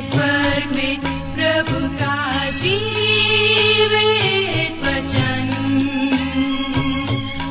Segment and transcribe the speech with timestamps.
[0.00, 1.00] स्वर्ग में
[1.34, 5.48] प्रभु का जीवित वचन।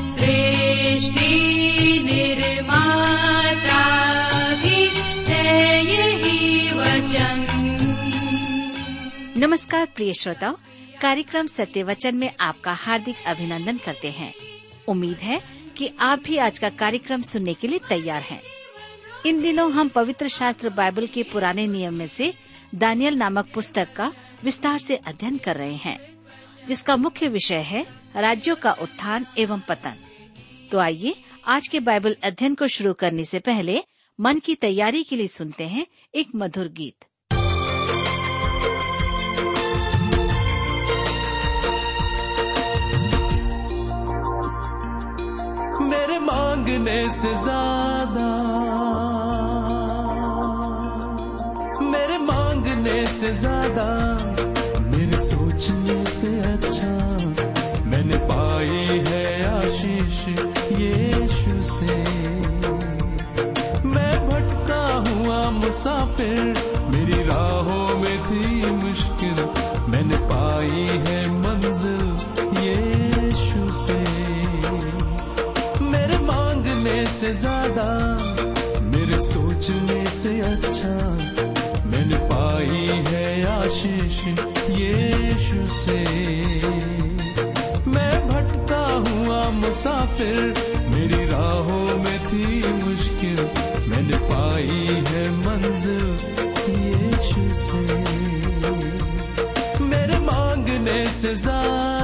[0.04, 4.90] सृष्टि निर्माता भी
[5.34, 7.48] है यही वचन।
[9.38, 10.56] नमस्कार प्रिय श्रोताओ,
[11.02, 14.34] कार्यक्रम सत्य वचन में आपका हार्दिक अभिनंदन करते हैं।
[14.88, 15.42] उम्मीद है
[15.78, 18.59] कि आप भी आज का कार्यक्रम सुनने के लिए तैयार हैं।
[19.26, 22.34] इन दिनों हम पवित्र शास्त्र बाइबल के पुराने नियम में से
[22.76, 24.12] दानियल नामक पुस्तक का
[24.44, 26.00] विस्तार से अध्ययन कर रहे हैं,
[26.68, 27.86] जिसका मुख्य विषय है
[28.16, 29.96] राज्यों का उत्थान एवं पतन।
[30.72, 31.14] तो आइए,
[31.48, 33.82] आज के बाइबल अध्ययन को शुरू करने से पहले
[34.20, 37.06] मन की तैयारी के लिए सुनते हैं एक मधुर गीत।
[45.84, 48.79] मेरे मांगने से ज़्यादा
[53.20, 53.86] से ज़्यादा,
[54.92, 56.92] मेरे सोचने से अच्छा।
[57.86, 60.20] मैंने पाई है आशीष
[60.80, 61.96] यीशु से।
[63.86, 66.40] मैं भटका हुआ मुसाफिर,
[66.92, 69.44] मेरी राहों में थी मुश्किल।
[69.92, 72.06] मैंने पाई है मंजिल
[72.64, 74.00] यीशु से।
[75.92, 77.90] मेरे मांगने से ज़्यादा,
[78.96, 81.49] मेरे सोचने से अच्छा।
[83.70, 84.20] आशीष
[84.74, 85.98] यीशु से।
[87.86, 90.38] मैं भटका हुआ मुसाफिर,
[90.90, 92.46] मेरी राहों में थी
[92.86, 93.40] मुश्किल।
[93.90, 96.08] मैंने पाई है मंजिल
[96.80, 97.84] यीशु से।
[99.86, 101.99] मेरे मांगने से ज़्यादा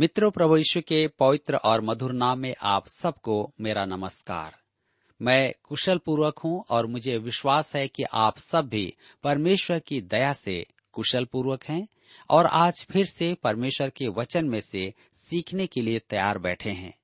[0.00, 4.56] मित्रों, प्रभु यीशु के पवित्र और मधुर नाम में आप सबको मेरा नमस्कार।
[5.22, 10.32] मैं कुशल पूर्वक हूँ और मुझे विश्वास है कि आप सब भी परमेश्वर की दया
[10.32, 11.88] से कुशल पूर्वक हैं
[12.30, 16.94] और आज फिर से परमेश्वर के वचन में से सीखने के लिए तैयार बैठे हैं।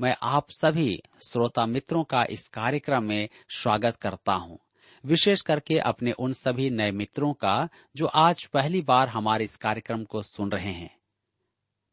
[0.00, 4.58] मैं आप सभी श्रोता मित्रों का इस कार्यक्रम में स्वागत करता हूँ।
[5.04, 10.04] विशेष करके अपने उन सभी नए मित्रों का जो आज पहली बार हमारे इस कार्यक्रम
[10.04, 11.01] को सुन रहे हैं।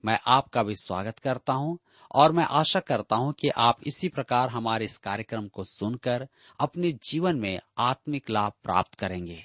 [0.06, 1.80] मैं आपका भी स्वागत करता हूँ
[2.16, 6.28] और मैं आशा करता हूँ कि आप इसी प्रकार हमारे इस कार्यक्रम को सुनकर
[6.60, 9.44] अपने जीवन में आत्मिक लाभ प्राप्त करेंगे।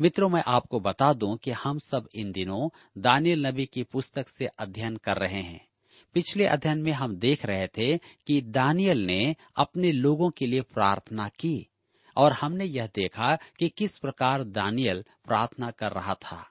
[0.00, 2.68] मित्रों, मैं आपको बता दूँ कि हम सब इन दिनों
[2.98, 5.68] दानियल नबी की पुस्तक से अध्ययन कर रहे हैं।
[6.14, 11.28] पिछले अध्ययन में हम देख रहे थे कि दानियल ने अपने लोगों के लिए प्रार्थना
[11.28, 11.68] की
[12.16, 16.46] और हमने यह देखा कि किस प्रकार दानियल प्रार्थना कर रहा था।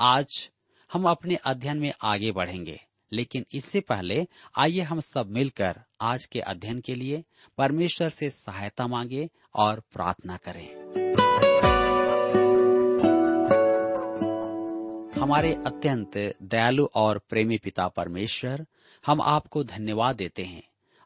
[0.00, 0.50] आज
[0.92, 2.80] हम अपने अध्ययन में आगे बढ़ेंगे।
[3.12, 4.26] लेकिन इससे पहले
[4.58, 7.24] आइए हम सब मिलकर आज के अध्ययन के लिए
[7.58, 10.68] परमेश्वर से सहायता मांगे और प्रार्थना करें।
[15.20, 18.66] हमारे अत्यंत दयालु और प्रेमी पिता परमेश्वर,
[19.06, 20.62] हम आपको धन्यवाद देते हैं।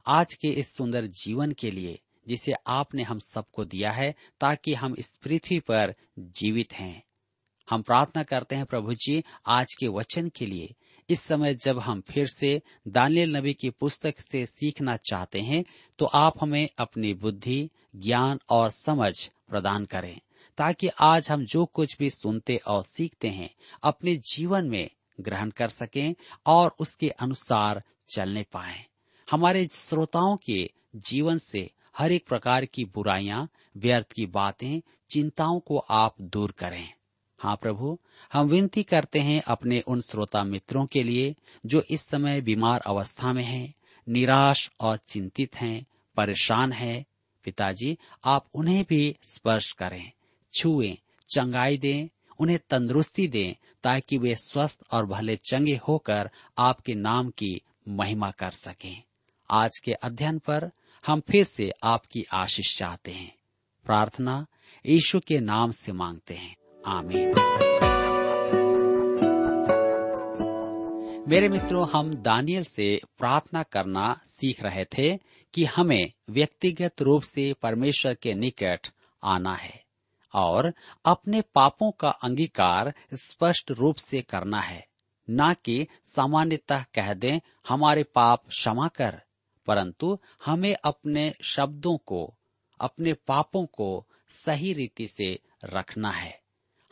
[0.07, 1.99] आज के इस सुंदर जीवन के लिए
[2.29, 7.03] जिसे आपने हम सबको दिया है ताकि हम इस पृथ्वी पर जीवित हैं।
[7.71, 10.75] हम प्रार्थना करते हैं प्रभु जी, आज के वचन के लिए।
[11.09, 15.65] इस समय जब हम फिर से दानियल नबी की पुस्तक से सीखना चाहते हैं
[15.99, 19.13] तो आप हमें अपनी बुद्धि, ज्ञान और समझ
[19.49, 20.21] प्रदान करें,
[20.59, 23.51] ताकि आज हम जो कुछ भी सुनते और सीखते हैं,
[23.83, 24.91] अपने जीवन में
[25.21, 26.15] ग्रहण कर सकें
[26.47, 28.85] और उसके अनुसार चलने पाए।
[29.29, 34.81] हमारे श्रोताओं के जीवन से हर एक प्रकार की बुराइयाँ, व्यर्थ की बातें,
[35.11, 36.93] चिंताओं को आप दूर करें।
[37.45, 37.99] हाँ प्रभु
[38.33, 41.37] हम विनती करते हैं अपने उन श्रोता मित्रों के लिए
[41.67, 43.75] जो इस समय बीमार अवस्था में हैं,
[44.09, 45.87] निराश और चिंतित हैं,
[46.17, 47.05] परेशान हैं।
[47.45, 50.13] पिताजी आप उन्हें भी स्पर्श करें
[50.59, 50.99] छुए
[51.35, 52.09] चंगाई दें
[52.39, 58.51] उन्हें तंदुरुस्ती दें ताकि वे स्वस्थ और भले चंगे होकर आपके नाम की महिमा कर
[58.51, 59.03] सकें।
[59.51, 60.71] आज के अध्ययन पर
[61.07, 63.37] हम फिर से आपकी आशीष चाहते हैं।
[63.85, 64.47] प्रार्थना
[64.87, 66.57] यीशु के नाम से मांगते हैं।
[66.87, 67.35] आमीन।
[71.29, 75.19] मेरे मित्रों, हम दानियल से प्रार्थना करना सीख रहे थे
[75.55, 78.89] कि हमें व्यक्तिगत रूप से परमेश्वर के निकट
[79.23, 79.85] आना है
[80.35, 84.87] और अपने पापों का अंगीकार स्पष्ट रूप से करना है,
[85.31, 89.23] न कि सामान्यतः कह दें, हमारे पाप क्षमा कर,
[89.67, 92.35] परंतु हमें अपने शब्दों को,
[92.81, 96.44] अपने पापों को सही रीति से रखना है।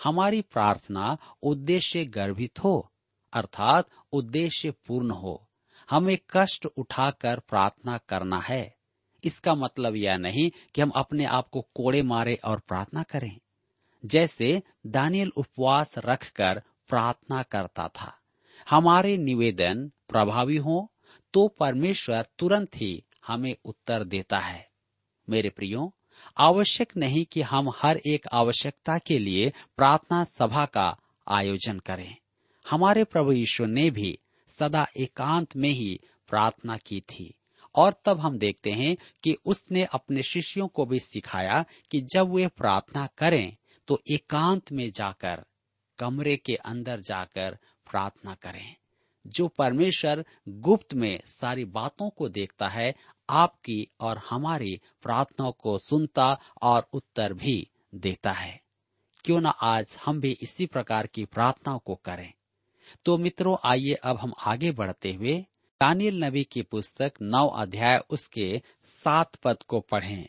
[0.02, 2.90] हमारी प्रार्थना उद्देश्य गर्भित हो,
[3.32, 5.49] अर्थात उद्देश्य पूर्ण हो।
[5.90, 8.76] हमें कष्ट उठाकर प्रार्थना करना है।
[9.25, 13.38] इसका मतलब यह नहीं कि हम अपने आप को कोड़े मारे और प्रार्थना करें।
[14.04, 18.19] जैसे दानियल उपवास रखकर प्रार्थना करता था,
[18.70, 20.93] हमारे निवेदन प्रभावी हो
[21.34, 24.69] तो परमेश्वर तुरंत ही हमें उत्तर देता है।
[25.28, 25.94] मेरे प्रियो
[26.38, 30.96] आवश्यक नहीं कि हम हर एक आवश्यकता के लिए प्रार्थना सभा का
[31.28, 32.16] आयोजन करें।
[32.70, 37.34] हमारे प्रभु ईश्वर ने भी सदा एकांत में ही प्रार्थना की थी।
[37.74, 42.46] और तब हम देखते हैं कि उसने अपने शिष्यों को भी सिखाया कि जब वे
[42.46, 43.56] प्रार्थना करें
[43.88, 45.44] तो एकांत में जाकर,
[45.98, 47.58] कमरे के अंदर जाकर
[47.90, 48.76] प्रार्थना करें।
[49.26, 52.94] जो परमेश्वर गुप्त में सारी बातों को देखता है
[53.32, 58.61] आपकी और हमारी प्रार्थनाओं को सुनता और उत्तर भी देता है।
[59.25, 62.32] क्यों न आज हम भी इसी प्रकार की प्रार्थनाओं को करें।
[63.05, 65.46] तो मित्रों, आइए अब हम आगे बढ़ते हुए
[65.81, 70.29] दानियल नबी की पुस्तक नौ अध्याय उसके सात पद को पढ़ें।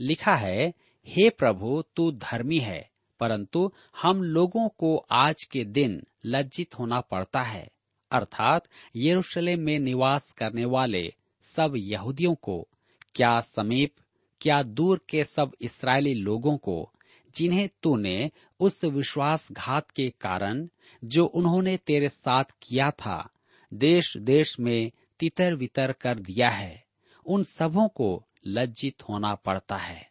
[0.00, 0.74] लिखा है,
[1.06, 2.90] हे प्रभु, तू धर्मी है,
[3.20, 3.72] परंतु
[4.02, 7.68] हम लोगों को आज के दिन लज्जित होना पड़ता है।
[8.10, 12.68] अर्थात यरूशलेम में निवास करने वाले सब यहूदियों को,
[13.14, 13.94] क्या समीप,
[14.40, 16.92] क्या दूर के सब इसराइली लोगों को,
[17.34, 18.30] जिन्हें तूने
[18.60, 20.68] उस विश्वासघात के कारण,
[21.04, 23.30] जो उन्होंने तेरे साथ किया था
[23.74, 26.84] देश देश में तितर वितर कर दिया है,
[27.26, 30.10] उन सबों को लज्जित होना पड़ता है।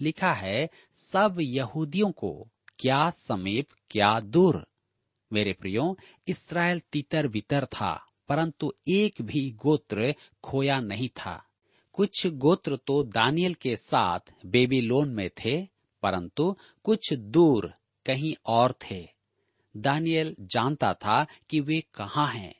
[0.00, 4.66] लिखा है, सब यहूदियों को, क्या समीप, क्या दूर।
[5.32, 11.46] मेरे प्रियो इसराइल तितर बितर था। परंतु एक भी गोत्र खोया नहीं था।
[11.92, 15.68] कुछ गोत्र तो दानियल के साथ बेबीलोन में थे,
[16.02, 17.72] परंतु कुछ दूर
[18.06, 19.08] कहीं और थे।
[19.76, 22.54] दानियल जानता था कि वे कहाँ हैं।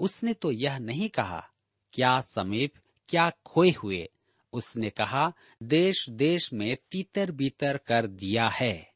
[0.00, 1.48] उसने तो यह नहीं कहा,
[1.92, 2.72] क्या समीप,
[3.08, 4.08] क्या खोए हुए?
[4.52, 8.92] उसने कहा, देश देश में तीतर बीतर कर दिया है,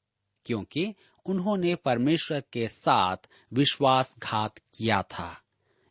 [0.47, 0.95] क्योंकि
[1.26, 3.16] उन्होंने परमेश्वर के साथ
[3.52, 5.40] विश्वासघात किया था।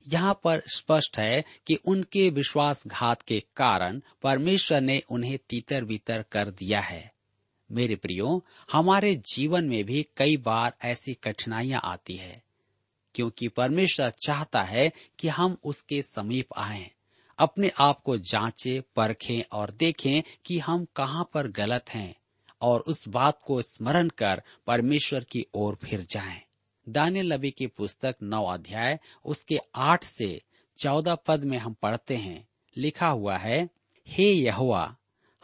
[0.08, 6.50] यहाँ पर स्पष्ट है कि उनके विश्वासघात के कारण परमेश्वर ने उन्हें तीतर बीतर कर
[6.50, 7.12] दिया है
[7.72, 12.44] मेरे प्रियो हमारे जीवन में भी कई बार ऐसी कठिनाइयाँ आती है
[13.16, 16.92] क्योंकि परमेश्वर चाहता है कि हम उसके समीप आए
[17.38, 22.16] अपने आप को जांचें, परखें और देखें कि हम कहाँ पर गलत हैं
[22.62, 26.42] और उस बात को स्मरण कर परमेश्वर की ओर फिर जाएँ।
[26.90, 30.42] दानियल नबी की पुस्तक नौ अध्याय, उसके आठ से
[30.78, 32.48] चौदह पद में हम पढ़ते हैं।
[32.78, 33.70] लिखा हुआ है,
[34.08, 34.96] हे यहुआ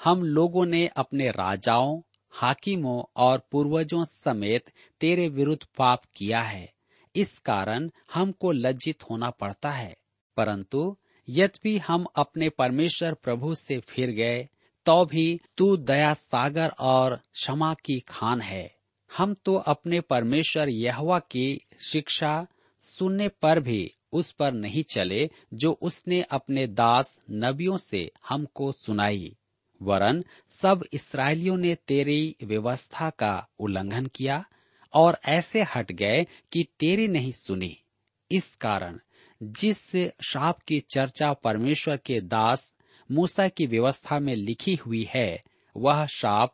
[0.04, 6.74] हम लोगों ने अपने राजाओं, हाकिमों और पूर्वजों समेत तेरे विरुद्ध पाप किया है।
[7.16, 9.98] इस कारण हमको लज्जित होना पड़ता है।
[10.38, 10.98] परंतु
[11.30, 14.50] यद्यपि हम अपने परमेश्वर प्रभु से फिर गए
[14.86, 18.79] तो भी तू दया सागर और क्षमा की खान है।
[19.18, 22.48] हम तो अपने परमेश्वर यहवा की शिक्षा
[22.84, 29.36] सुनने पर भी उस पर नहीं चले, जो उसने अपने दास नबियों से हमको सुनाई।
[29.82, 34.46] वरन सब इसराइलियों ने तेरी व्यवस्था का उल्लंघन किया
[34.94, 37.78] और ऐसे हट गए कि तेरी नहीं सुनी।
[38.32, 39.00] इस कारण
[39.44, 42.74] जिस शाप की चर्चा परमेश्वर के दास
[43.12, 45.44] मूसा की व्यवस्था में लिखी हुई है,
[45.78, 46.54] वह शाप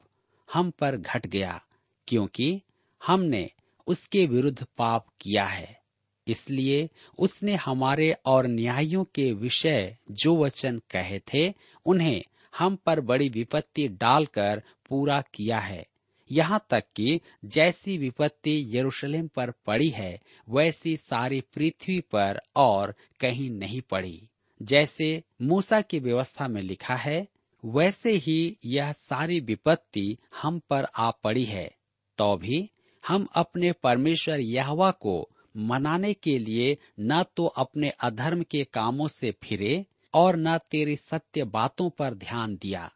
[0.54, 1.65] हम पर घट गया।
[2.08, 2.62] क्योंकि
[3.06, 3.50] हमने
[3.88, 5.82] उसके विरुद्ध पाप किया है।
[6.28, 11.54] इसलिए उसने हमारे और न्यायों के विषय जो वचन कहे थे,
[11.86, 12.24] उन्हें
[12.58, 15.88] हम पर बड़ी विपत्ति डालकर पूरा किया है।
[16.32, 23.50] यहाँ तक कि जैसी विपत्ति यरूशलेम पर पड़ी है, वैसी सारी पृथ्वी पर और कहीं
[23.50, 24.30] नहीं पड़ी।
[24.62, 27.28] जैसे मूसा की व्यवस्था में लिखा है,
[27.66, 31.72] वैसे ही यह सारी विपत्ति हम पर आ पड़ी है।
[32.18, 32.70] तो भी
[33.04, 39.32] हम अपने परमेश्वर यहवा को मनाने के लिए न तो अपने अधर्म के कामों से
[39.44, 42.92] फिरे और न तेरी सत्य बातों पर ध्यान दिया।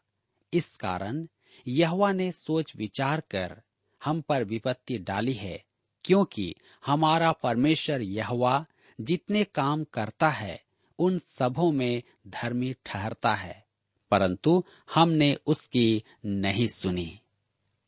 [0.54, 1.28] इस कारण
[1.68, 3.62] यहवा ने सोच विचार कर
[4.02, 5.64] हम पर विपत्ति डाली है,
[6.06, 6.54] क्योंकि
[6.86, 8.66] हमारा परमेश्वर यहवा
[9.02, 10.62] जितने काम करता है,
[11.00, 13.66] उन सबों में धर्मी ठहरता है,
[14.12, 17.20] परंतु हमने उसकी नहीं सुनी।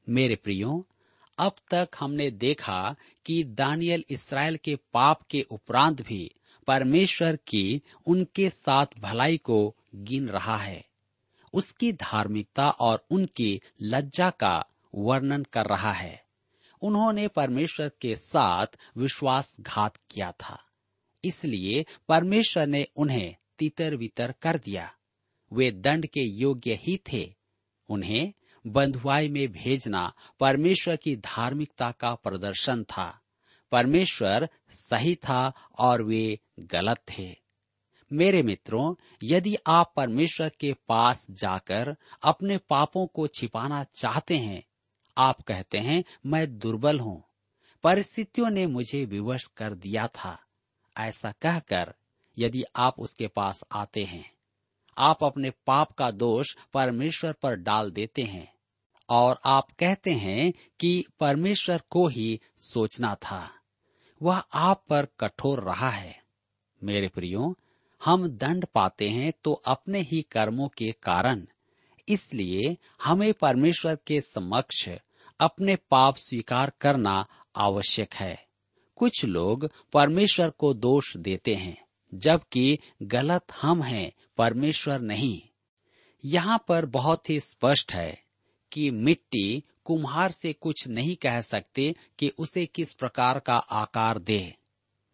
[0.07, 0.85] मेरे प्रियो
[1.41, 2.95] अब तक हमने देखा
[3.25, 6.31] कि दानियल इसराइल के पाप के उपरांत भी
[6.67, 10.85] परमेश्वर की उनके साथ भलाई को गिन रहा है।
[11.53, 16.23] उसकी धार्मिकता और उनकी लज्जा का वर्णन कर रहा है।
[16.81, 18.67] उन्होंने परमेश्वर के साथ
[18.97, 20.63] विश्वासघात किया था।
[21.25, 24.93] इसलिए परमेश्वर ने उन्हें तितर वितर कर दिया।
[25.53, 27.35] वे दंड के योग्य ही थे।
[27.89, 28.33] उन्हें
[28.67, 33.21] बंधुआई में भेजना परमेश्वर की धार्मिकता का प्रदर्शन था।
[33.71, 37.35] परमेश्वर सही था और वे गलत थे।
[38.13, 44.63] मेरे मित्रों, यदि आप परमेश्वर के पास जाकर अपने पापों को छिपाना चाहते हैं,
[45.17, 47.23] आप कहते हैं, मैं दुर्बल हूँ।
[47.83, 50.39] परिस्थितियों ने मुझे विवश कर दिया था।
[50.97, 51.93] ऐसा कहकर
[52.37, 54.31] यदि आप उसके पास आते हैं
[54.97, 58.53] आप अपने पाप का दोष परमेश्वर पर डाल देते हैं।
[59.09, 63.51] और आप कहते हैं कि परमेश्वर को ही सोचना था।
[64.21, 66.23] वह आप पर कठोर रहा है।
[66.83, 67.57] मेरे प्रियो,
[68.05, 71.45] हम दंड पाते हैं तो अपने ही कर्मों के कारण।
[72.09, 74.89] इसलिए हमें परमेश्वर के समक्ष
[75.39, 78.47] अपने पाप स्वीकार करना आवश्यक है।
[78.95, 81.80] कुछ लोग परमेश्वर को दोष देते हैं।
[82.13, 85.41] जबकि गलत हम हैं, परमेश्वर नहीं।
[86.23, 88.23] यहाँ पर बहुत ही स्पष्ट है
[88.71, 94.55] कि मिट्टी कुम्हार से कुछ नहीं कह सकते कि उसे किस प्रकार का आकार दे।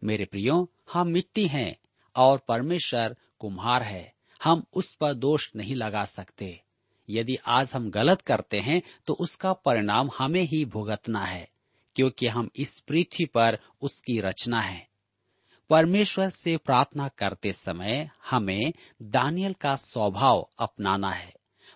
[0.02, 1.76] मेरे प्रियो, हम मिट्टी हैं
[2.16, 6.60] और परमेश्वर कुम्हार है। हम उस पर दोष नहीं लगा सकते।
[7.08, 11.48] यदि आज हम गलत करते हैं तो उसका परिणाम हमें ही भुगतना है,
[11.96, 14.87] क्योंकि हम इस पृथ्वी पर उसकी रचना है।
[15.70, 18.72] परमेश्वर से प्रार्थना करते समय हमें
[19.02, 21.32] दानियल का स्वभाव अपनाना है।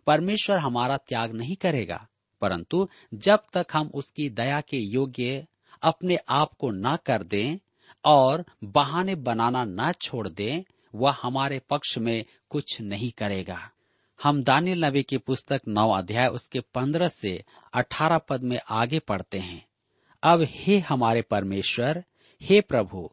[0.07, 2.07] परमेश्वर हमारा त्याग नहीं करेगा,
[2.43, 5.47] परंतु जब तक हम उसकी दया के योग्य
[5.83, 7.59] अपने आप को न कर दें
[8.05, 10.63] और बहाने बनाना न छोड़ दें,
[10.95, 13.59] वह हमारे पक्ष में कुछ नहीं करेगा।
[14.21, 17.43] हम दानियल नबी की पुस्तक नौ अध्याय उसके पंद्रह से
[17.75, 19.65] अठारह पद में आगे पढ़ते हैं।
[20.23, 22.05] अब हे हमारे परमेश्वर,
[22.41, 23.11] हे प्रभु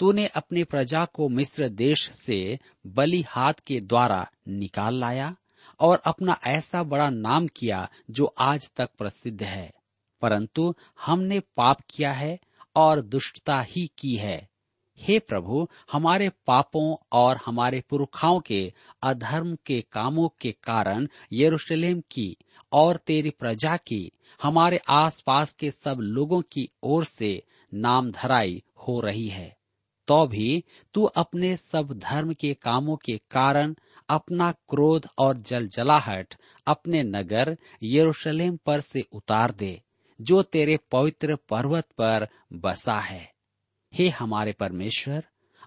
[0.00, 5.36] तूने अपनी प्रजा को मिस्र देश से बलि हाथ के द्वारा निकाल लाया
[5.80, 9.72] और अपना ऐसा बड़ा नाम किया जो आज तक प्रसिद्ध है।
[10.20, 12.38] परंतु हमने पाप किया है
[12.76, 14.48] और दुष्टता ही की है।
[14.98, 22.36] हे प्रभु, हमारे पापों और हमारे पुरखाओं के अधर्म के कामों के कारण यरूशलेम की
[22.72, 27.42] और तेरी प्रजा की, हमारे आसपास के सब लोगों की ओर से
[27.74, 29.59] नाम धराई हो रही है।
[30.10, 30.64] तो भी
[30.94, 33.74] तू अपने सब धर्म के कामों के कारण
[34.08, 36.34] अपना क्रोध और जलजलाहट
[36.66, 39.82] अपने नगर यरूशलेम पर से उतार दे,
[40.20, 43.32] जो तेरे पवित्र पर्वत पर बसा है।
[43.94, 45.24] हे हमारे परमेश्वर,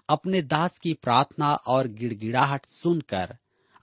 [0.08, 3.36] अपने दास की प्रार्थना और गिड़गिड़ाहट सुनकर,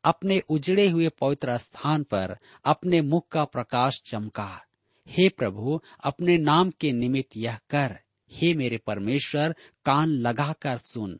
[0.04, 4.62] अपने उजड़े हुए पवित्र स्थान पर अपने मुख का प्रकाश चमका।
[5.08, 8.00] हे प्रभु, अपने नाम के निमित्त यह कर।
[8.32, 11.20] हे मेरे परमेश्वर, कान लगाकर सुन।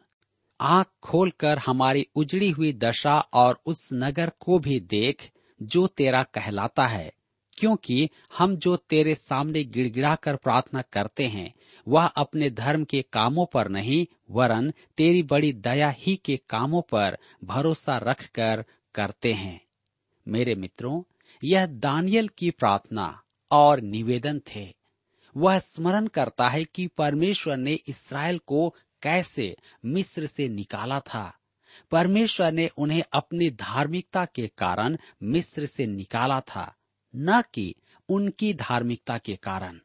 [0.62, 6.88] आँख खोलकर हमारी उजड़ी हुई दशा और उस नगर को भी देख, जो तेरा कहलाता
[6.88, 7.14] है।
[7.54, 11.54] क्योंकि हम जो तेरे सामने गिड़गिड़ा कर प्रार्थना करते हैं,
[11.88, 17.18] वह अपने धर्म के कामों पर नहीं, वरन तेरी बड़ी दया ही के कामों पर
[17.44, 18.66] भरोसा रखकर
[18.96, 19.62] करते हैं।
[20.28, 21.04] मेरे मित्रों,
[21.44, 24.81] यह दानियल की प्रार्थना और निवेदन थे।
[25.38, 31.38] वह स्मरण करता है कि परमेश्वर ने इसराइल को कैसे मिस्र से निकाला था।
[31.92, 36.76] परमेश्वर ने उन्हें अपनी धार्मिकता के कारण मिस्र से निकाला था,
[37.16, 37.76] न कि
[38.10, 39.80] उनकी धार्मिकता के कारण।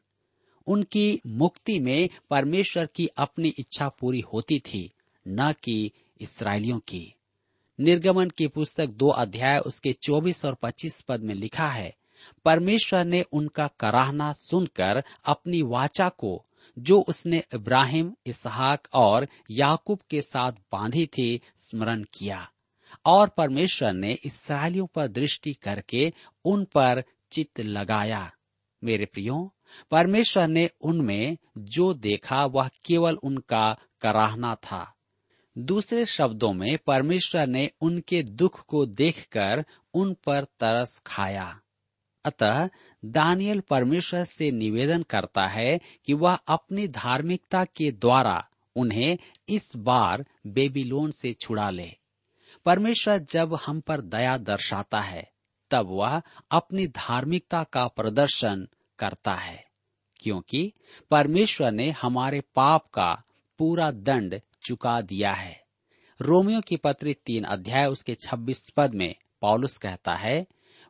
[0.67, 4.91] उनकी मुक्ति में परमेश्वर की अपनी इच्छा पूरी होती थी,
[5.27, 7.13] न कि इसराइलियों की।
[7.79, 11.96] निर्गमन की पुस्तक दो अध्याय उसके 24 और 25 पद में लिखा है
[12.45, 16.45] परमेश्वर ने उनका कराहना सुनकर अपनी वाचा को,
[16.79, 22.51] जो उसने इब्राहिम, इसहाक और याकूब के साथ बांधी थी, स्मरण किया।
[23.05, 26.13] और परमेश्वर ने इसराइलियों पर दृष्टि करके
[26.45, 28.31] उन पर चित्त लगाया।
[28.83, 29.55] मेरे प्रियो,
[29.91, 34.93] परमेश्वर ने उनमें जो देखा, वह केवल उनका कराहना था।
[35.57, 41.61] दूसरे शब्दों में, परमेश्वर ने उनके दुख को देखकर उन पर तरस खाया।
[42.25, 42.69] अतः
[43.05, 49.17] दानियल परमेश्वर से निवेदन करता है कि वह अपनी धार्मिकता के द्वारा उन्हें
[49.49, 51.91] इस बार बेबीलोन से छुड़ा ले।
[52.65, 55.31] परमेश्वर जब हम पर दया दर्शाता है,
[55.71, 56.21] तब वह
[56.51, 58.67] अपनी धार्मिकता का प्रदर्शन
[58.99, 59.63] करता है,
[60.17, 60.73] क्योंकि
[61.11, 63.23] परमेश्वर ने हमारे पाप का
[63.59, 65.63] पूरा दंड चुका दिया है।
[66.21, 70.45] रोमियो की पत्री तीन अध्याय उसके छब्बीस पद में पॉलुस कहता है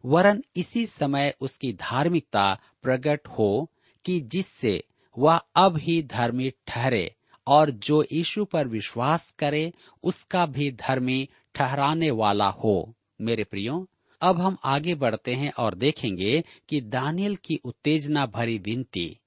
[0.08, 3.72] वरन इसी समय उसकी धार्मिकता प्रकट हो
[4.06, 4.84] कि जिससे
[5.18, 7.16] वह अब ही धर्मी ठहरे
[7.48, 9.74] और जो यीशु पर विश्वास करे,
[10.04, 13.90] उसका भी धर्मी ठहराने वाला हो। मेरे प्रियो,
[14.22, 19.20] अब हम आगे बढ़ते हैं और देखेंगे कि दानियल की उत्तेजना भरी विनती।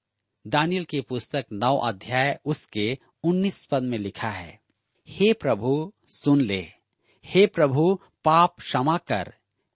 [0.46, 4.60] दानियल की पुस्तक नौ अध्याय उसके उन्नीस पद में लिखा है,
[5.08, 6.66] हे प्रभु, सुन ले।
[7.24, 9.34] हे प्रभु, पाप क्षमा कर।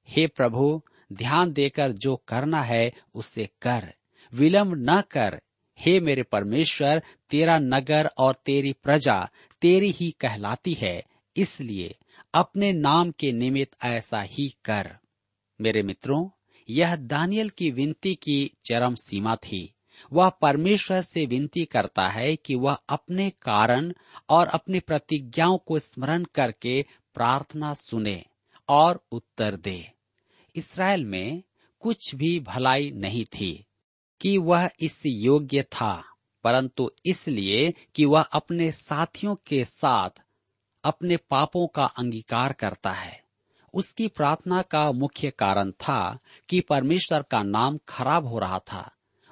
[0.08, 0.82] हे प्रभु
[1.14, 3.94] ध्यान देकर जो करना है, उसे कर।
[4.34, 5.40] विलंब न कर।
[5.78, 9.28] हे मेरे परमेश्वर, तेरा नगर और तेरी प्रजा
[9.60, 11.04] तेरी ही कहलाती है,
[11.36, 11.96] इसलिए
[12.34, 14.96] अपने नाम के निमित्त ऐसा ही कर।
[15.60, 16.28] मेरे मित्रों,
[16.70, 19.74] यह दानियल की विनती की चरम सीमा थी।
[20.12, 23.92] वह परमेश्वर से विनती करता है कि वह अपने कारण
[24.28, 26.84] और अपनी प्रतिज्ञाओं को स्मरण करके
[27.14, 28.24] प्रार्थना सुने
[28.68, 29.93] और उत्तर दे।
[30.54, 31.42] इसराइल में
[31.80, 33.66] कुछ भी भलाई नहीं थी,
[34.20, 36.04] कि वह इस योग्य था,
[36.44, 40.22] परंतु इसलिए कि वह अपने साथियों के साथ
[40.84, 43.22] अपने पापों का अंगीकार करता है।
[43.74, 48.90] उसकी प्रार्थना का मुख्य कारण था कि परमेश्वर का नाम खराब हो रहा था,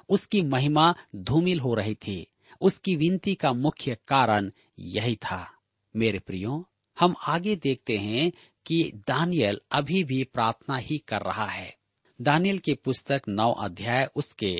[0.09, 2.27] उसकी महिमा धूमिल हो रही थी,
[2.61, 5.47] उसकी विनती का मुख्य कारण यही था।
[5.95, 8.31] मेरे प्रियो हम आगे देखते हैं
[8.65, 11.75] कि दानियल अभी भी प्रार्थना ही कर रहा है।
[12.19, 14.55] दानियल की पुस्तक नौ अध्याय उसके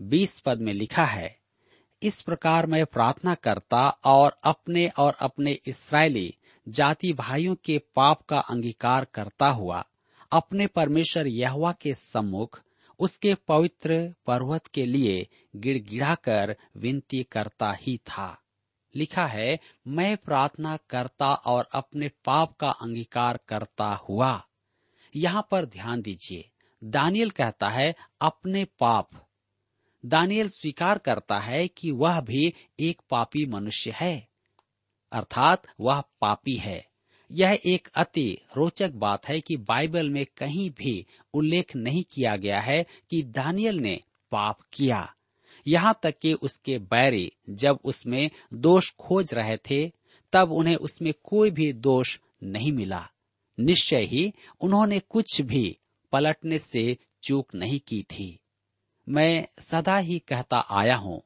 [0.00, 1.36] बीस पद में लिखा है,
[2.02, 6.34] इस प्रकार मैं प्रार्थना करता और अपने और अपने इसराइली
[6.66, 9.84] जाति भाइयों के पाप का अंगीकार करता हुआ,
[10.32, 12.60] अपने परमेश्वर यहवा के सम्मुख
[13.00, 18.38] उसके पवित्र पर्वत के लिए गिड़गिड़ाकर विनती करता ही था।
[18.94, 24.42] लिखा है, मैं प्रार्थना करता और अपने पाप का अंगीकार करता हुआ।
[25.16, 26.50] यहाँ पर ध्यान दीजिए,
[26.84, 29.10] दानियल कहता है, अपने पाप।
[30.06, 34.28] दानियल स्वीकार करता है कि वह भी एक पापी मनुष्य है,
[35.12, 36.86] अर्थात वह पापी है।
[37.30, 42.60] यह एक अति रोचक बात है कि बाइबल में कहीं भी उल्लेख नहीं किया गया
[42.60, 44.00] है कि दानियल ने
[44.32, 45.14] पाप किया।
[45.66, 49.92] यहाँ तक कि उसके बैरी जब उसमें दोष खोज रहे थे,
[50.32, 53.08] तब उन्हें उसमें कोई भी दोष नहीं मिला।
[53.60, 55.78] निश्चय ही उन्होंने कुछ भी
[56.12, 58.38] पलटने से चूक नहीं की थी।
[59.08, 61.22] मैं सदा ही कहता आया हूँ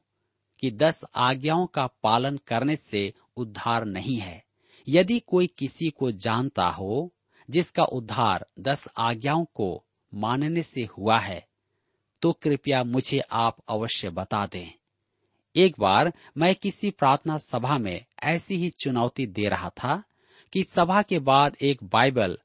[0.59, 4.43] कि दस आज्ञाओं का पालन करने से उद्धार नहीं है।
[4.87, 7.13] यदि कोई किसी को जानता हो,
[7.49, 11.47] जिसका उद्धार दस आज्ञाओं को मानने से हुआ है
[12.21, 14.71] तो कृपया मुझे आप अवश्य बता दें।
[15.55, 20.03] एक बार मैं किसी प्रार्थना सभा में ऐसी ही चुनौती दे रहा था
[20.53, 22.37] कि सभा के बाद एक बाइबल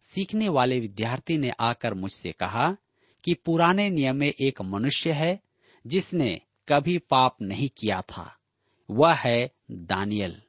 [0.00, 2.76] सीखने वाले विद्यार्थी ने आकर मुझसे कहा
[3.24, 5.40] कि पुराने नियम में एक मनुष्य है
[5.86, 8.36] जिसने कभी पाप नहीं किया था।
[8.90, 10.42] वह है दानियल।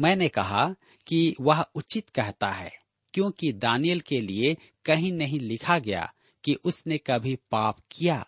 [0.00, 0.74] मैंने कहा
[1.06, 2.72] कि वह उचित कहता है,
[3.14, 6.12] क्योंकि दानियल के लिए कहीं नहीं लिखा गया
[6.44, 8.26] कि उसने कभी पाप किया।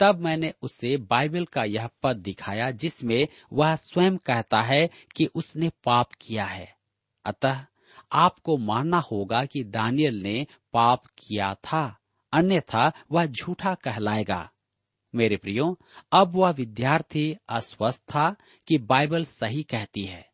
[0.00, 5.68] तब मैंने उसे बाइबल का यह पद दिखाया जिसमें वह स्वयं कहता है कि उसने
[5.68, 6.76] पाप किया है।
[7.24, 7.64] अतः
[8.12, 11.98] आपको मानना होगा कि दानियल ने पाप किया था,
[12.32, 14.50] अन्यथा वह झूठा कहलाएगा।
[15.14, 15.78] मेरे प्रियो,
[16.12, 20.30] अब वह विद्यार्थी अस्वस्थ था कि बाइबल सही कहती है।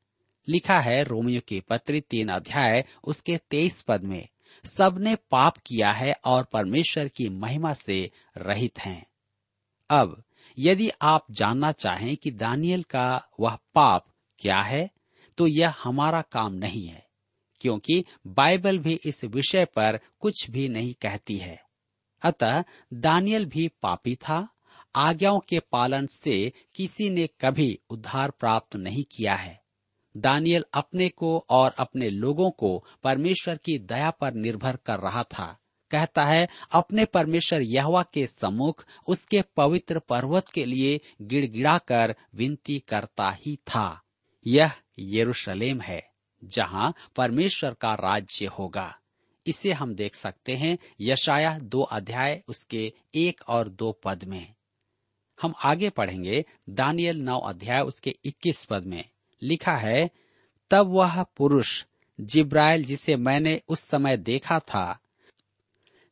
[0.49, 4.29] लिखा है रोमियो के पत्री तीन अध्याय, उसके तेईस पद में।
[4.67, 9.07] सबने पाप किया है और परमेश्वर की महिमा से रहित हैं।
[9.91, 10.23] अब,
[10.59, 14.07] यदि आप जानना चाहें कि दानियल का वह पाप
[14.39, 14.91] क्या है
[15.39, 17.07] तो यह हमारा काम नहीं है,
[17.61, 21.63] क्योंकि बाइबल भी इस विषय पर कुछ भी नहीं कहती है।
[22.23, 24.49] अतः, दानियल भी पापी था,
[24.97, 29.62] आज्ञाओं के पालन से किसी ने कभी उद्धार प्राप्त नहीं किया है।
[30.17, 35.59] दानियल अपने को और अपने लोगों को परमेश्वर की दया पर निर्भर कर रहा था।
[35.91, 42.79] कहता है, अपने परमेश्वर यहवा के सम्मुख उसके पवित्र पर्वत के लिए गिड़गिड़ा कर विनती
[42.79, 44.03] करता ही था।
[44.47, 46.11] यह यरूशलेम है,
[46.45, 48.99] जहाँ परमेश्वर का राज्य होगा।
[49.47, 54.55] इसे हम देख सकते हैं यशाया दो अध्याय उसके एक और दो पद में।
[55.43, 59.12] हम आगे पढ़ेंगे, दानियल नौ अध्याय उसके इक्कीस पद में।
[59.43, 60.11] लिखा है,
[60.71, 61.85] तब वह पुरुष,
[62.21, 64.99] जिब्राइल जिसे मैंने उस समय देखा था,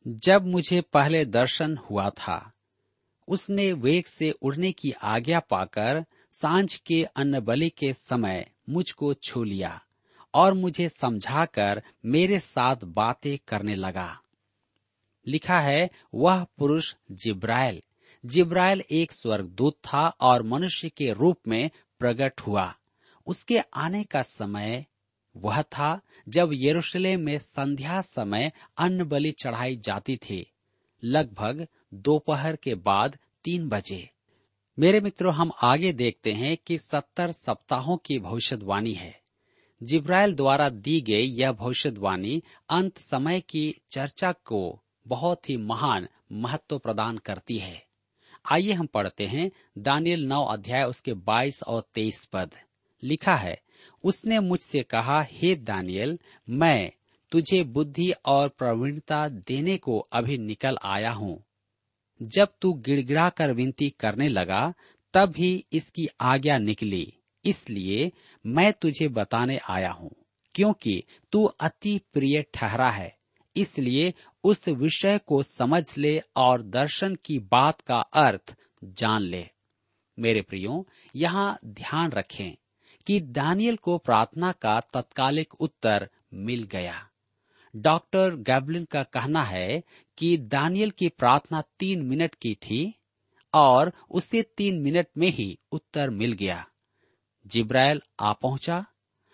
[0.07, 2.53] जब मुझे पहले दर्शन हुआ था,
[3.27, 9.43] उसने वेग से उड़ने की आज्ञा पाकर साँझ के अन्न बलि के समय मुझको छू
[9.43, 9.81] लिया
[10.33, 14.21] और मुझे समझाकर मेरे साथ बातें करने लगा।
[15.27, 17.81] लिखा है, वह पुरुष जिब्राइल
[18.25, 22.75] जिब्राइल एक स्वर्गदूत था और मनुष्य के रूप में प्रकट हुआ।
[23.25, 24.85] उसके आने का समय
[25.37, 30.51] वह था जब यरूशलेम में संध्या समय अन्न बलि चढ़ाई जाती थी।
[31.03, 34.09] लगभग दोपहर के बाद तीन बजे।
[34.79, 39.21] मेरे मित्रों, हम आगे देखते हैं कि सत्तर सप्ताहों की भविष्यवाणी है।
[39.83, 46.79] जिब्राइल द्वारा दी गई यह भविष्यवाणी अंत समय की चर्चा को बहुत ही महान महत्व
[46.79, 47.85] प्रदान करती है।
[48.51, 52.55] आइए हम पढ़ते हैं दानियल नौ अध्याय उसके बाईस और तेईस पद।
[53.03, 53.59] लिखा है।
[54.03, 56.17] उसने मुझसे कहा, हे दानियल,
[56.49, 56.91] मैं
[57.31, 61.43] तुझे बुद्धि और प्रवीणता देने को अभी निकल आया हूँ।
[62.21, 64.73] जब तू गिड़गिड़ा कर विनती करने लगा
[65.13, 67.13] तब ही इसकी आज्ञा निकली।
[67.45, 68.11] इसलिए
[68.45, 70.11] मैं तुझे बताने आया हूँ,
[70.55, 73.15] क्योंकि तू अति प्रिय ठहरा है।
[73.55, 79.45] इसलिए उस विषय को समझ ले और दर्शन की बात का अर्थ जान ले।
[80.17, 82.55] मेरे प्रियो, यहाँ ध्यान रखें।
[83.07, 87.07] कि दानियल को प्रार्थना का तत्कालिक उत्तर मिल गया।
[87.75, 89.83] डॉक्टर गैबलिन का कहना है
[90.17, 92.93] कि दानियल की प्रार्थना तीन मिनट की थी
[93.53, 96.67] और उसे तीन मिनट में ही उत्तर मिल गया।
[97.47, 98.85] जिब्राइल आ पहुँचा।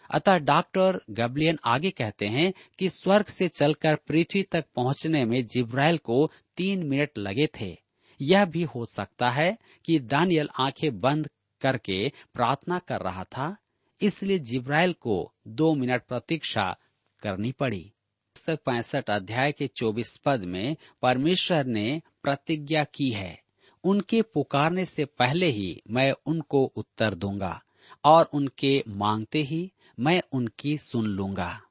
[0.09, 5.97] अतः डॉक्टर गैबलियन आगे कहते हैं कि स्वर्ग से चलकर पृथ्वी तक पहुँचने में जिब्राइल
[5.97, 7.77] को तीन मिनट लगे थे।
[8.21, 11.29] यह भी हो सकता है कि दानियल आँखें बंद
[11.61, 13.57] करके प्रार्थना कर रहा था,
[14.01, 16.77] इसलिए जिब्राइल को दो मिनट प्रतीक्षा
[17.21, 17.93] करनी पड़ी।
[18.35, 23.41] पुस्तक पैंसठ अध्याय के चौबीस पद में परमेश्वर ने प्रतिज्ञा की है,
[23.83, 27.63] उनके पुकारने से पहले ही मैं उनको उत्तर दूँगा
[28.03, 31.61] और उनके मांगते ही मैं उनकी सुन लूँगा।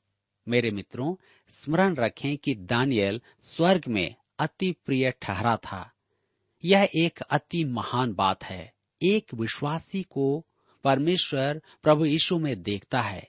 [0.49, 1.15] मेरे मित्रों,
[1.51, 5.93] स्मरण रखें कि दानियल स्वर्ग में अति प्रिय ठहरा था।
[6.65, 10.47] यह एक अति महान बात है। एक विश्वासी को
[10.85, 13.29] परमेश्वर प्रभु यीशु में देखता है।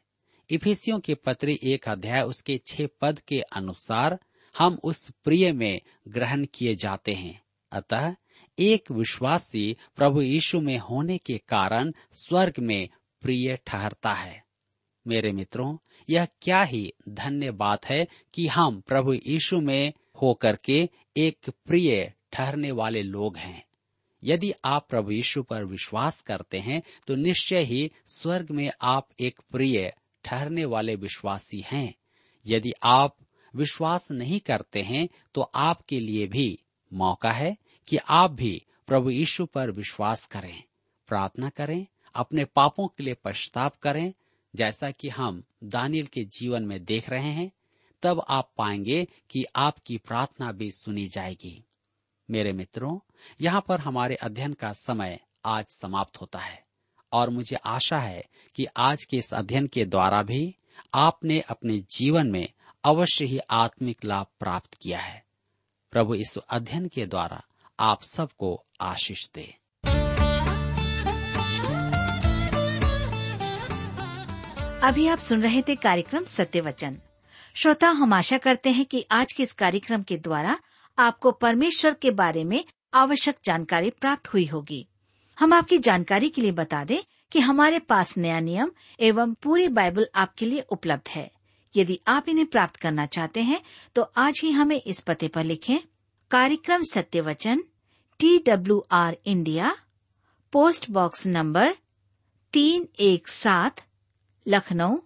[0.50, 4.20] इफिसियों के पत्र एक अध्याय उसके छह पद के अनुसार
[4.58, 8.16] हम उस प्रिय में ग्रहण किए जाते हैं। अतः
[8.60, 12.90] एक विश्वासी प्रभु यीशु में होने के कारण स्वर्ग में
[13.22, 14.44] प्रिय ठहरता है।
[15.08, 15.78] मेरे मित्रों,
[16.10, 22.14] यह क्या ही धन्य बात है कि हम प्रभु यीशु में होकर के एक प्रिय
[22.34, 23.67] ठहरने वाले लोग हैं।
[24.28, 29.40] यदि आप प्रभु यीशु पर विश्वास करते हैं तो निश्चय ही स्वर्ग में आप एक
[29.52, 31.94] प्रिय, ठहरने वाले विश्वासी हैं।
[32.48, 33.18] यदि आप
[33.56, 36.60] विश्वास नहीं करते हैं तो आपके लिए भी
[36.94, 40.64] मौका है कि आप भी प्रभु यीशु पर विश्वास करें,
[41.08, 41.86] प्रार्थना करें,
[42.16, 44.14] अपने पापों के लिए पश्चाताप करें।
[44.56, 47.52] जैसा कि हम दानियल के जीवन में देख रहे हैं,
[48.04, 51.67] तब आप पाएँगे कि आपकी प्रार्थना भी सुनी जाएगी।
[52.30, 52.98] मेरे मित्रों,
[53.42, 56.64] यहाँ पर हमारे अध्ययन का समय आज समाप्त होता है,
[57.12, 60.56] और मुझे आशा है कि आज के इस अध्ययन के द्वारा भी
[60.94, 62.48] आपने अपने जीवन में
[62.84, 65.24] अवश्य ही आत्मिक लाभ प्राप्त किया है।
[65.92, 67.44] प्रभु इस अध्ययन के द्वारा
[67.80, 69.54] आप सबको आशीष दे।
[74.84, 76.98] अभी आप सुन रहे थे कार्यक्रम सत्य वचन।
[77.56, 80.60] श्रोता, हम आशा करते हैं कि आज के इस कार्यक्रम के द्वारा
[80.98, 84.86] आपको परमेश्वर के बारे में आवश्यक जानकारी प्राप्त हुई होगी।
[85.38, 87.00] हम आपकी जानकारी के लिए बता दें
[87.32, 91.30] कि हमारे पास नया नियम एवं पूरी बाइबल आपके लिए उपलब्ध है।
[91.74, 93.62] यदि आप इन्हें प्राप्त करना चाहते हैं
[93.96, 95.78] तो आज ही हमें इस पते पर लिखें,
[96.32, 97.64] कार्यक्रम सत्य वचन
[98.20, 99.76] T W R India,
[100.54, 101.76] post box number
[102.54, 103.82] तीन एक सात,
[104.46, 104.98] लखनऊ,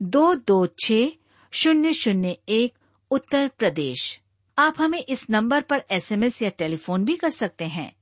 [0.00, 0.92] दो दो छ
[1.52, 2.74] शून्य शून्य एक,
[3.10, 4.20] उत्तर प्रदेश।
[4.58, 7.92] आप हमें इस नंबर पर एसएमएस या टेलीफोन भी कर सकते हैं।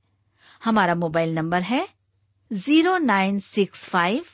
[0.63, 1.87] हमारा मोबाइल नंबर है
[2.51, 4.25] zero nine six five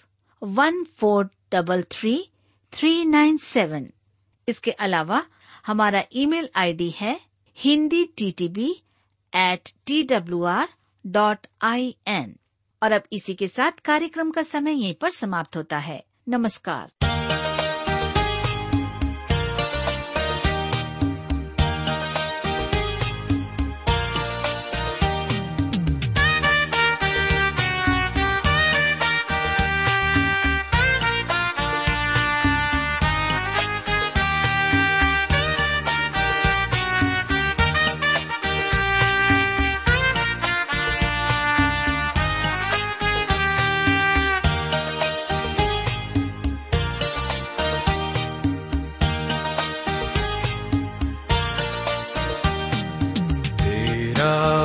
[0.42, 2.16] one four double three
[2.74, 3.90] three nine seven.
[4.48, 5.24] इसके अलावा
[5.68, 7.20] हमारा ईमेल आईडी है
[7.58, 8.72] Hindi T T B
[9.34, 10.70] at T W R
[11.06, 12.36] dot I N
[12.82, 17.03] और अब इसी के साथ कार्यक्रम का समय यहीं पर समाप्त होता है। नमस्कार।
[54.24, 54.63] तेरा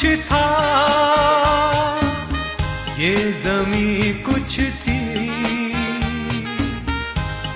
[0.00, 0.46] कुछ था।
[2.98, 5.00] ये जमी कुछ थी।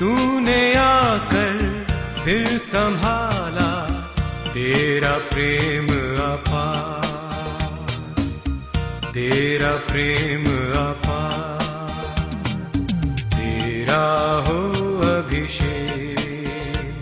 [0.01, 1.87] तूने आकर
[2.25, 3.71] फिर संभाला,
[4.49, 5.87] तेरा प्रेम
[6.25, 7.05] अपार
[9.07, 10.45] तेरा प्रेम
[10.77, 11.63] अपार
[13.35, 14.05] तेरा
[14.49, 14.61] हो
[15.11, 17.01] अभिषेक,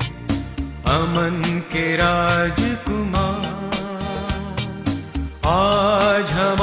[0.88, 2.71] अमन के राजकुमार
[5.46, 6.61] आज हमारे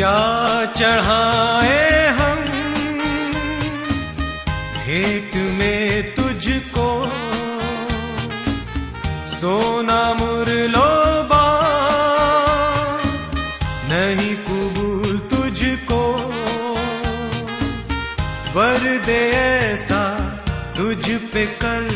[0.00, 2.36] क्या चढ़ाए हम?
[4.78, 7.12] भेंट में तुझको।
[9.28, 11.62] सोना मुरलोबा
[13.88, 16.12] नहीं कबूल तुझको।
[18.54, 20.20] वर दे ऐसा
[20.76, 21.89] तुझ पे कर